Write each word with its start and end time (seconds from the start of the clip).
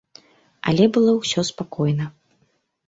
Але 0.71 0.89
было 0.95 1.11
ўсё 1.21 1.47
спакойна. 1.51 2.05